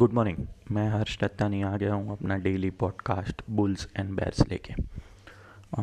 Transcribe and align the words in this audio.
Good 0.00 0.12
morning 0.12 0.36
मैं 0.70 0.88
हर्ष 0.88 1.18
दत्तानी 1.20 1.62
आ 1.62 1.76
गया 1.76 1.94
हूँ 1.94 2.12
अपना 2.12 2.36
daily 2.36 2.70
podcast 2.70 3.42
bulls 3.50 3.88
and 3.96 4.10
bears 4.16 4.40
लेके। 4.48 4.74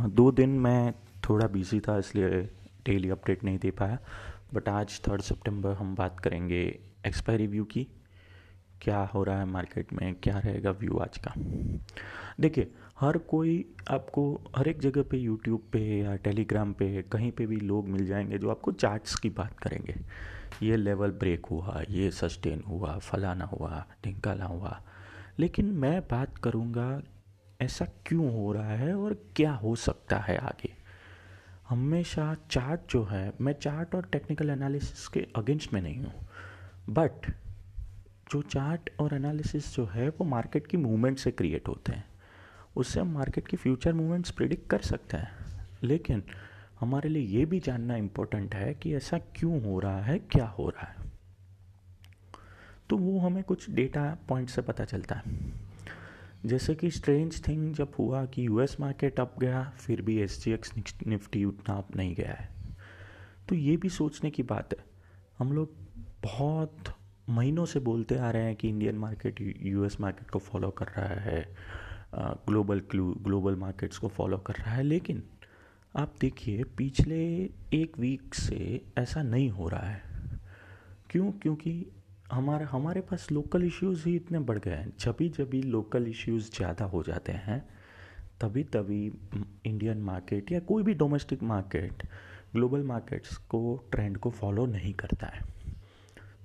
दो 0.10 0.32
दिन 0.32 0.50
मैं 0.50 0.94
थोड़ा 1.30 1.48
बिज़ी 1.48 1.80
था, 1.80 1.98
इसलिए 1.98 2.42
डेली 2.86 3.10
अपडेट 3.10 3.44
नहीं 3.44 3.58
दे 3.58 3.72
पाया। 3.72 3.98
बट 4.54 4.70
आज 4.70 5.00
थर्ड 5.08 5.22
सितंबर 5.22 5.74
हम 5.74 5.96
बात 5.96 6.20
करेंगे 6.20 6.80
एक्सपायरी 7.08 7.48
व्यू 7.48 7.66
की। 7.66 7.88
क्या 8.82 9.00
हो 9.00 9.24
रहा 9.24 9.40
है 9.40 9.46
मार्केट 9.46 9.94
में, 9.94 10.16
क्या 10.16 10.40
रहेगा 10.40 10.72
व्यू 10.72 10.98
आज 10.98 11.18
का? 11.18 11.34
देखिए, 12.40 12.72
हर 13.00 13.18
कोई 13.18 13.76
आपको 13.92 14.42
हर 14.58 14.68
एक 14.68 14.80
जगह 14.80 15.04
पे 15.04 15.18
यूट्यूब 15.18 15.62
पे 15.72 16.00
या 16.00 16.16
टेलीग्राम 16.16 16.74
पे, 16.74 17.02
कहीं 17.02 17.32
पे 17.32 17.46
भी 17.46 17.56
लोग 17.56 17.88
मिल 17.88 18.06
जाएँगे 18.06 18.38
जो 18.38 18.50
आपको 18.50 18.72
चार्ट्स 18.72 19.16
की 19.16 19.30
बात 19.30 19.60
करेंगे। 19.60 19.96
ये 20.64 20.78
लेवल 20.78 21.12
ब्रेक 21.12 21.46
हुआ, 21.46 21.82
ये 21.90 22.12
सस्टेन 22.12 22.64
हुआ, 22.68 22.98
फलाना 22.98 23.46
हुआ 23.46 23.86
ढिंकाना 24.04 24.46
हुआ। 24.46 24.82
लेकिन 25.40 25.66
मैं 25.66 26.02
बात 26.02 26.38
करूँगा, 26.38 27.02
ऐसा 27.62 27.86
क्यों 27.86 28.34
हो 28.34 28.54
रहा 28.54 28.72
है 28.72 28.96
और 28.96 29.14
क्या 29.36 29.52
हो 29.52 29.76
सकता 29.76 30.18
है 30.18 30.38
आगे? 30.38 30.74
हमेशा 31.70 32.38
चार्ट 32.52 32.82
जो 32.90 33.04
है, 33.04 33.34
मैं 33.42 33.54
चार्ट 33.54 33.96
और 33.96 34.06
टेक्निकल 34.06 34.50
एनालिसिस 34.50 35.08
के 35.08 35.28
अगेंस्ट 35.36 35.74
में 35.74 35.82
नहीं 35.82 35.98
हूँ 35.98 36.28
बट 36.90 37.34
जो 38.32 38.42
चार्ट 38.42 38.90
और 39.00 39.14
एनालिसिस 39.14 39.76
जो 39.76 39.86
है, 39.86 40.10
वो 40.10 40.24
मार्केट 40.24 40.68
की 40.68 40.78
मूवमेंट 40.78 41.18
से 41.18 41.32
क्रिएट 41.32 41.68
होते 41.68 41.92
हैं। 41.92 42.06
उससे 42.76 43.00
हम 43.00 43.08
मार्केट 43.08 43.48
की 43.48 43.58
फ्यूचर 43.58 43.94
मूवमेंट्स 43.94 44.32
प्रिडिक्ट 44.32 44.70
कर 44.70 44.80
सकते 44.80 45.18
हैं। 45.18 45.30
लेकिन 45.84 46.24
हमारे 46.80 47.10
लिए 47.10 47.24
ये 47.24 47.46
भी 47.46 47.60
जानना 47.60 47.96
इम्पोर्टेंट 47.96 48.56
है 48.56 48.74
कि 48.74 48.96
ऐसा 48.96 49.18
क्यों 49.18 49.64
हो 49.64 49.80
रहा 49.80 50.02
है, 50.02 50.20
क्या 50.20 50.48
हो 50.48 50.70
रहा 50.70 50.88
है। 50.88 50.96
तो 52.90 52.98
वो 52.98 53.20
हमें 53.20 53.44
कुछ 53.44 53.70
डेटा 53.70 54.18
पॉइंट 54.28 54.50
से 54.50 54.62
पता 54.62 54.86
चलता 54.86 55.16
है। 55.16 55.54
जैसे 56.46 56.76
कि 56.76 56.92
स्ट्रेंज 56.92 57.48
थिंग 57.48 57.74
जब 57.74 57.92
हुआ 58.00 58.26
कि 58.26 58.48
यूएस 58.48 58.78
मार्केट 58.80 59.20
अप 59.20 59.40
गया, 59.40 59.64
फिर 59.64 60.02
भी 60.02 60.18
एक्स 60.18 60.48
निफ्टी 61.08 61.46
उतना 61.46 61.76
अप 61.76 61.96
नहीं 61.96 62.16
गया 62.16 62.34
है। 62.34 62.50
तो 63.50 63.56
ये 63.56 63.78
भी 63.78 63.90
सोचने 63.90 64.32
की 64.32 64.44
बात 64.44 64.74
है। 64.74 64.86
हम 65.40 65.54
लोग 65.54 65.72
बहुत 66.24 66.97
महीनों 67.30 67.66
से 67.66 67.80
बोलते 67.80 68.18
आ 68.18 68.30
रहे 68.32 68.44
हैं 68.44 68.56
कि 68.56 68.70
इंडियन 68.70 68.96
मार्केट 68.98 69.42
यूएस 69.62 70.00
मार्केट 70.02 70.30
को 70.30 70.40
फॉलो 70.40 70.70
कर 70.72 70.88
रहा 70.88 71.20
है 71.22 71.46
ग्लोबल 72.16 72.82
ग्लोबल 72.92 73.56
मार्केट्स 73.56 73.98
को 73.98 74.08
फॉलो 74.08 74.38
कर 74.38 74.54
रहा 74.56 74.72
है, 74.72 74.84
लेकिन 74.84 75.24
आप 75.96 76.14
देखिए, 76.22 76.64
पिछले 76.78 77.18
एक 77.74 77.98
वीक 78.00 78.34
से 78.36 78.82
ऐसा 78.98 79.22
नहीं 79.24 79.50
हो 79.50 79.68
रहा 79.70 79.90
है। 79.90 80.02
क्यों? 81.10 81.32
क्योंकि 81.32 81.86
हमारे 82.32 82.66
हमारे 82.66 83.02
पास 83.02 83.28
लोकल 83.32 83.64
इश्यूज़ 83.64 84.08
ही 84.08 84.16
इतने 84.16 84.40
बढ़ 84.40 84.58
गए 84.58 84.72
हैं। 84.72 84.94
जभी 85.00 85.30
जभी 85.30 85.62
लोकल 85.62 86.08
इश्यूज़ 86.08 86.52
ज़्यादा 86.56 86.86
हो 86.86 87.04
जाते 87.04 87.32
हैं, 87.32 87.60
तभी 88.42 88.64
तभी 88.64 89.06
इंडियन 89.66 90.02
मार्केट 90.02 90.52
या 90.52 90.60
कोई 90.62 90.84
भी 90.84 90.94
डोमेस्टिक 90.94 91.44
मार्केट 91.44 92.04
ग्लोबल 92.54 92.84
मार्केट्स 92.84 93.38
को 93.38 93.62
ट्रेंड 93.92 94.18
को 94.18 94.30
फॉलो 94.32 94.66
नहीं 94.66 94.94
करता 94.94 95.28
है। 95.28 95.57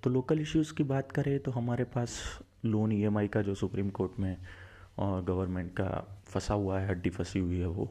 तो 0.02 0.10
लोकल 0.10 0.40
इश्यूज़ 0.40 0.74
की 0.74 0.84
बात 0.84 1.12
करें 1.12 1.40
तो 1.40 1.50
हमारे 1.50 1.84
पास 1.84 2.40
लोन 2.64 2.92
ईएमआई 2.92 3.28
का 3.28 3.42
जो 3.42 3.54
सुप्रीम 3.54 3.90
कोर्ट 3.90 4.20
में 4.20 4.36
और 4.98 5.24
गवर्नमेंट 5.24 5.72
का 5.72 6.22
फंसा 6.24 6.54
हुआ 6.54 6.80
है, 6.80 6.88
हड्डी 6.88 7.10
फंसी 7.10 7.38
हुई 7.38 7.58
है 7.58 7.66
वो। 7.66 7.90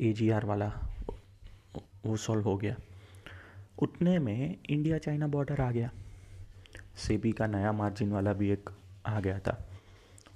एजीआर 0.00 0.44
वाला 0.44 0.72
वो 2.06 2.16
सॉल्व 2.16 2.42
हो 2.42 2.56
गया। 2.56 2.76
उतने 3.82 4.18
में 4.18 4.58
इंडिया 4.70 4.98
चाइना 4.98 5.26
बॉर्डर 5.26 5.60
आ 5.60 5.70
गया। 5.70 5.90
सेबी 6.96 7.32
का 7.32 7.46
नया 7.46 7.72
मार्जिन 7.72 8.12
वाला 8.12 8.32
भी 8.32 8.50
एक 8.50 8.70
आ 9.06 9.20
गया 9.20 9.38
था। 9.38 9.68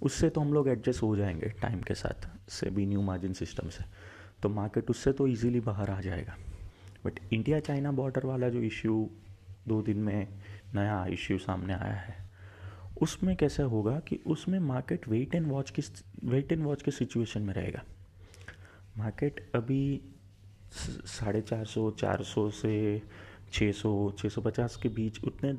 उससे 0.02 0.30
तो 0.30 0.40
हम 0.40 0.52
लोग 0.52 0.68
एडजस्ट 0.68 1.02
हो 1.02 1.16
जाएँगे 1.16 1.46
टाइम 1.46 1.82
के 1.82 1.94
साथ 1.94 2.50
सेबी 2.50 2.86
न्यू 2.86 3.02
मार्जिन 3.02 3.32
सिस्टम 3.32 3.68
से। 3.68 3.84
तो 4.42 4.48
मार्केट 4.48 4.90
उससे 4.90 5.12
तो 5.12 5.26
इजीली 5.26 5.60
बाहर 5.60 5.90
आ 5.90 6.00
जाएगा। 6.00 6.36
बट 7.04 7.20
इंडिया 7.32 7.60
चाइना 7.60 7.92
बॉर्डर 7.92 8.26
वाला 8.26 8.48
जो 8.48 8.58
इश्यू 8.58 9.10
दो 9.68 9.80
दिन 9.82 9.98
में 9.98 10.28
नया 10.74 11.04
इश्यू 11.06 11.38
सामने 11.38 11.72
आया 11.72 11.96
है। 11.96 12.16
उसमें 13.02 13.34
कैसा 13.36 13.62
होगा 13.64 13.98
कि 14.00 14.18
उसमें 14.26 14.58
मार्केट 14.60 15.08
वेट 15.08 15.34
एंड 15.34 15.46
वॉच 15.46 15.70
की 15.70 15.82
वेट 16.24 16.52
एंड 16.52 16.62
वॉच 16.62 16.82
की 16.82 16.90
सिचुएशन 16.90 17.42
में 17.42 17.52
रहेगा। 17.54 17.82
मार्केट 18.98 19.50
अभी 19.54 20.00
साढ़े 20.72 21.40
चार 21.40 21.64
सौ 21.64 21.90
चार 21.90 22.22
सौ 22.22 22.48
से 22.50 23.02
छः 23.52 23.72
सौ 23.72 23.90
छः 24.18 24.28
सौ 24.28 24.40
पचास 24.40 24.76
के 24.76 24.88
बीच 24.88 25.22
उतने 25.24 25.52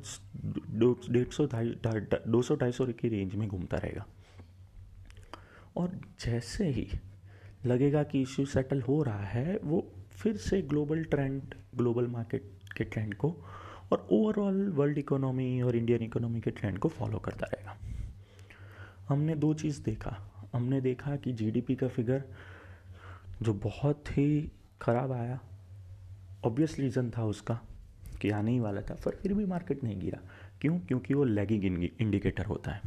डेढ़ 1.10 1.28
सौ 1.28 1.46
ढाई 1.46 1.76
दो 2.28 2.42
सौ 2.42 2.56
ढाई 2.56 2.72
सौ 2.72 2.86
की 2.86 3.10
रेंज 3.10 3.36
में 3.36 3.48
घूमता 3.48 3.78
रहेगा। 3.78 4.06
और 5.78 6.00
जैसे 6.20 6.68
ही 6.68 6.88
लगेगा 7.66 8.04
कि 8.04 8.22
इश्यू 8.22 8.46
सेटल 8.46 8.82
हो 8.82 9.02
रहा 9.04 9.26
है, 9.26 9.58
वो 9.58 9.88
फिर 10.12 10.38
से 10.38 10.62
ग्लोबल 10.62 11.04
ट्रेंड 11.04 11.56
ग्लोबल 11.76 12.08
मार्केट 12.08 12.52
के 12.78 12.84
ट्रेंड 12.84 13.14
को 13.16 13.36
और 13.92 14.08
ओवरऑल 14.12 14.70
वर्ल्ड 14.70 14.98
इकोनॉमी 14.98 15.62
और 15.62 15.76
इंडियन 15.76 16.02
इकोनॉमी 16.02 16.42
के 16.42 16.52
ट्रेंड 16.52 16.80
को 16.80 16.90
फॉलो 16.90 17.20
करता 17.20 17.46
रहेगा। 17.46 17.78
हमने 19.10 19.36
दो 19.36 19.54
चीज़ 19.54 19.82
देखा। 19.84 20.18
हमने 20.54 20.82
देखा 20.82 21.16
कि 21.16 21.34
जीडीपी 21.34 21.76
का 21.76 21.88
फिगर 21.88 22.24
जो 23.42 23.54
बहुत 23.54 24.18
ही 24.18 24.52
ख़राब 24.82 25.12
आया 25.12 25.40
ऑब्वियस 26.46 26.80
रीज़न 26.80 27.10
था 27.10 27.26
उसका 27.26 27.60
कि 28.22 28.30
आने 28.30 28.52
ही 28.52 28.60
वाला 28.60 28.82
था, 28.82 28.94
पर 28.94 29.16
फिर 29.16 29.34
भी 29.34 29.46
मार्केट 29.46 29.84
नहीं 29.84 30.00
गिरा। 30.00 30.20
क्यों? 30.62 30.80
क्योंकि 30.80 31.14
वो 31.14 31.24
लैगिंग 31.24 31.84
इंडिकेटर 32.00 32.46
होता 32.46 32.72
है। 32.72 32.82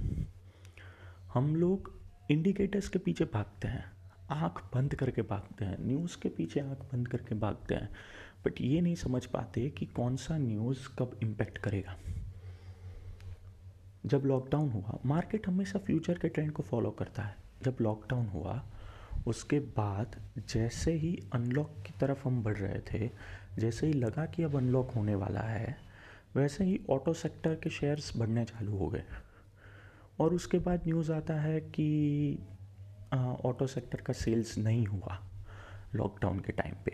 हम 1.35 1.57
लोग 1.57 2.01
इंडिकेटर्स 2.31 2.89
के 2.89 2.99
पीछे 2.99 3.25
भागते 3.25 3.69
हैं, 3.69 3.85
आँख 4.31 4.75
बंद 4.75 4.95
करके 4.95 5.23
भागते 5.23 5.65
हैं 5.65 5.77
न्यूज़ 5.81 6.17
के 6.23 6.29
पीछे 6.29 6.61
आँख 6.61 6.79
बंद 6.93 7.09
करके 7.09 7.35
भागते 7.35 7.75
हैं। 7.75 7.89
बट 8.47 8.61
ये 8.61 8.81
नहीं 8.81 8.95
समझ 8.95 9.27
पाते 9.27 9.71
कि 9.71 9.87
कौन 9.87 10.17
सा 10.17 10.39
न्यूज़ 10.39 10.89
कब 10.99 11.19
इम्पैक्ट 11.23 11.59
करेगा। 11.59 11.97
जब 14.07 14.23
लॉकडाउन 14.25 14.71
हुआ 14.71 14.99
मार्केट 15.07 15.49
हमेशा 15.49 15.79
फ्यूचर 15.79 16.19
के 16.19 16.29
ट्रेंड 16.29 16.53
को 16.53 16.63
फॉलो 16.63 16.91
करता 16.91 17.23
है। 17.23 17.37
जब 17.63 17.77
लॉकडाउन 17.81 18.27
हुआ, 18.27 18.65
उसके 19.27 19.59
बाद 19.59 20.17
जैसे 20.49 20.93
ही 20.93 21.23
अनलॉक 21.33 21.71
की 21.87 21.93
तरफ़ 22.01 22.29
हम 22.29 22.43
बढ़ 22.43 22.57
रहे 22.57 22.81
थे, 22.81 23.11
जैसे 23.59 23.87
ही 23.87 23.93
लगा 23.93 24.27
कि 24.27 24.43
अब 24.43 24.57
अनलॉक 24.57 24.91
होने 24.91 25.15
वाला 25.15 25.41
है, 25.41 25.77
वैसे 26.37 26.65
ही 26.65 26.81
ऑटो 26.91 27.13
सेक्टर 27.13 27.55
के 27.55 27.71
शेयर्स 27.71 28.17
बढ़ने 28.17 28.45
चालू 28.45 28.77
हो 28.77 28.89
गए। 28.89 29.05
और 30.21 30.35
उसके 30.35 30.59
बाद 30.59 30.81
न्यूज़ 30.87 31.13
आता 31.13 31.35
है 31.35 31.61
कि 31.61 32.39
ऑटो 33.45 33.67
सेक्टर 33.67 34.01
का 34.01 34.13
सेल्स 34.13 34.59
नहीं 34.59 34.87
हुआ 34.87 35.23
लॉकडाउन 35.95 36.41
के 36.41 36.53
टाइम 36.53 36.75
पे। 36.85 36.94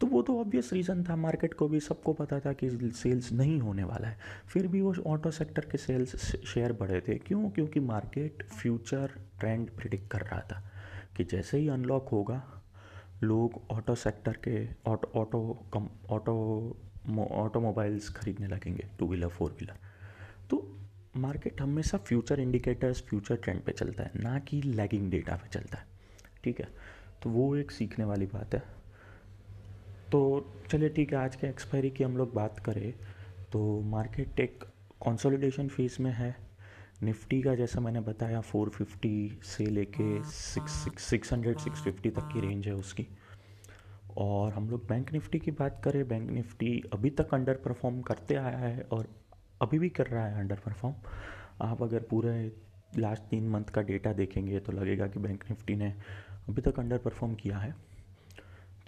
तो 0.00 0.06
वो 0.06 0.22
तो 0.22 0.38
ऑब्वियस 0.40 0.72
रीज़न 0.72 1.02
था। 1.04 1.16
मार्केट 1.16 1.54
को 1.54 1.68
भी 1.68 1.80
सबको 1.80 2.12
पता 2.12 2.38
था 2.40 2.52
कि 2.52 2.70
सेल्स 2.94 3.32
नहीं 3.32 3.58
होने 3.60 3.84
वाला 3.84 4.08
है। 4.08 4.18
फिर 4.48 4.66
भी 4.66 4.80
वो 4.80 4.94
ऑटो 5.06 5.30
सेक्टर 5.30 5.64
के 5.64 5.78
सेल्स 5.78 6.16
शेयर 6.46 6.72
बढ़े 6.72 7.00
थे। 7.00 7.14
क्यों? 7.14 7.50
क्योंकि 7.50 7.80
मार्केट 7.80 8.46
फ्यूचर 8.48 9.10
ट्रेंड 9.40 9.70
प्रिडिक्ट 9.70 10.10
कर 10.10 10.20
रहा 10.20 10.40
था 10.40 10.62
कि 11.16 11.24
जैसे 11.24 11.58
ही 11.58 11.68
अनलॉक 11.68 12.08
होगा, 12.08 12.42
लोग 13.22 13.60
ऑटो 13.70 13.94
सेक्टर 13.94 14.36
के 14.44 14.66
ऑटो 14.86 15.10
ऑटो 15.14 15.40
ऑटो 16.10 16.36
ऑटोमोबाइल्स 17.18 18.08
खरीदने 18.08 18.46
लगेंगे। 18.46 18.86
टू 18.98 19.06
व्हीलर 19.08 19.28
फोर 19.28 19.50
व्हीलर 19.50 19.76
तो 20.50 20.64
मार्केट 21.16 21.60
हमेशा 21.60 21.98
फ्यूचर 21.98 22.40
इंडिकेटर्स 22.40 23.02
फ्यूचर 23.02 23.36
ट्रेंड 23.36 23.60
पे 23.62 23.72
चलता 23.72 24.02
है। 24.02 24.10
ना 24.16 24.38
कि 24.38 24.60
लैगिंग 24.62 25.10
डेटा 25.10 25.36
पे 25.36 25.48
चलता 25.48 25.78
है। 25.78 25.86
ठीक 26.44 26.60
है? 26.60 26.68
तो 27.22 27.30
वो 27.30 27.54
एक 27.56 27.70
सीखने 27.70 28.04
वाली 28.04 28.26
बात 28.26 28.54
है। 28.54 28.77
तो 30.12 30.20
चलिए 30.70 30.88
ठीक 30.88 31.12
है, 31.12 31.18
आज 31.18 31.34
के 31.36 31.46
एक्सपायरी 31.46 31.90
की 31.90 32.04
हम 32.04 32.16
लोग 32.16 32.32
बात 32.34 32.58
करें। 32.58 32.92
तो 33.52 33.80
मार्केट 33.80 34.40
एक 34.40 34.64
कंसोलिडेशन 35.04 35.68
फ़ेज़ 35.68 35.96
में 36.02 36.10
है। 36.10 36.34
निफ्टी 37.02 37.40
का 37.42 37.54
जैसा 37.54 37.80
मैंने 37.80 38.00
बताया 38.00 38.40
450 38.42 39.42
से 39.46 39.66
लेके 39.66 40.22
six 40.24 40.72
six 41.00 41.32
hundred 41.32 41.58
six 41.58 41.82
fifty 41.82 42.10
तक 42.10 42.28
की 42.32 42.40
रेंज 42.40 42.66
है 42.66 42.74
उसकी। 42.74 43.06
और 44.16 44.52
हम 44.52 44.68
लोग 44.70 44.86
बैंक 44.88 45.12
निफ्टी 45.12 45.38
की 45.38 45.50
बात 45.50 45.80
करें 45.84 46.06
बैंक 46.08 46.30
निफ्टी 46.30 46.70
अभी 46.92 47.10
तक 47.10 47.34
अंडर 47.34 47.56
परफॉर्म 47.64 48.00
करते 48.02 48.34
आया 48.34 48.58
है 48.58 48.86
और 48.92 49.08
अभी 49.62 49.78
भी 49.78 49.88
कर 49.88 50.06
रहा 50.06 50.26
है 50.26 50.38
अंडर 50.40 50.58
परफॉर्म 50.66 50.94
आप 51.62 51.82
अगर 51.82 52.02
पूरे 52.10 52.32
लास्ट 52.98 53.22
तीन 53.22 53.48
मंथ 53.48 53.64
का 53.64 53.82
डेटा 53.82 54.12
देखेंगे 54.12 54.60
तो 54.60 54.72
लगेगा 54.72 55.06
कि 55.06 55.20
बैंक 55.20 55.44
निफ्टी 55.50 55.76
ने 55.76 55.94
अभी 56.48 56.62
तक 56.62 56.78
अंडर 56.78 56.98
परफॉर्म 56.98 57.34
किया 57.34 57.58
है। 57.58 57.74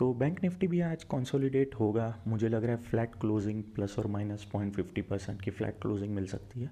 तो 0.01 0.13
बैंक 0.15 0.39
निफ्टी 0.43 0.67
भी 0.67 0.81
आज 0.81 1.03
कंसोलिडेट 1.05 1.75
होगा। 1.75 2.05
मुझे 2.27 2.49
लग 2.49 2.65
रहा 2.65 2.77
है 2.77 2.83
फ्लैट 2.83 3.15
क्लोजिंग 3.21 3.63
प्लस 3.75 3.99
और 3.99 4.07
माइनस 4.07 4.45
पॉइंट 4.53 4.75
फिफ्टी 4.77 5.03
परसेंट 5.03 5.41
की 5.43 5.51
फ्लैट 5.51 5.81
क्लोजिंग 5.81 6.15
मिल 6.15 6.27
सकती 6.27 6.61
है। 6.61 6.71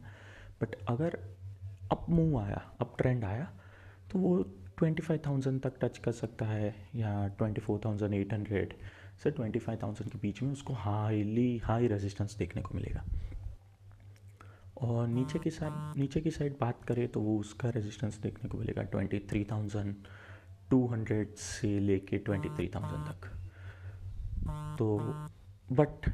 बट 0.61 0.75
अगर 0.89 1.19
अप 1.93 2.07
मूव 2.11 2.39
आया 2.39 2.63
अप 2.81 2.95
ट्रेंड 2.99 3.25
आया 3.25 3.49
तो 4.11 4.19
वो 4.19 4.37
ट्वेंटी 4.79 5.03
फाइव 5.03 5.21
थाउज़ेंड 5.27 5.61
तक 5.63 5.79
टच 5.83 5.99
कर 5.99 6.13
सकता 6.13 6.47
है 6.47 6.75
या 6.97 7.27
twenty 7.39 7.61
four 7.61 7.81
thousand 7.85 8.15
eight 8.15 8.33
hundred 8.33 8.73
से 9.23 9.31
ट्वेंटी 9.31 9.59
फाइव 9.59 9.79
थाउज़ेंड 9.83 10.11
के 10.13 10.19
बीच 10.19 10.43
में 10.43 10.53
उसको 10.53 10.75
हाईली 10.75 11.57
हाई 11.65 11.87
रेजिस्टेंस 11.87 12.37
देखने 12.39 12.63
को 12.63 12.75
मिलेगा। 12.75 13.05
और 14.83 15.07
नीचे 15.09 15.39
की 15.39 15.51
साइड 15.51 15.99
नीचे 15.99 16.21
की 16.21 16.31
साइड 16.31 16.57
बात 16.61 16.85
करें 16.85 17.07
तो 17.09 17.21
वो 17.21 17.39
उसका 17.39 17.71
रेजिस्टेंस 17.71 18.19
देखने 18.23 18.49
को 18.49 18.59
मिलेगा 18.59 18.83
twenty 18.85 19.19
three 19.31 19.45
thousand 19.51 19.95
two 20.71 20.87
hundred 20.87 21.35
से 21.37 21.79
लेके 21.81 22.19
ट्वेंटी 22.19 22.49
थ्री 22.49 22.69
थाउज़ेंड 22.75 23.07
तक। 23.07 23.27
तो 24.79 24.99
बट 25.73 26.11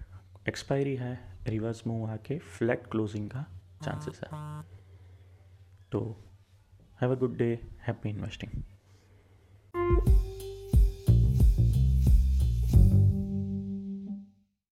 एक्सपायरी 0.48 0.96
है 0.96 1.18
रिवर्स 1.46 1.86
मूव 1.86 2.08
आके 2.10 2.38
फ्लैट 2.38 2.86
क्लोजिंग 2.86 3.28
का 3.30 3.44
चांसेस 3.84 4.20
है। 4.24 4.62
तो 5.92 6.00
have 7.00 7.12
a 7.12 7.18
good 7.18 7.36
day 7.36 7.58
happy 7.86 8.08
investing 8.08 8.62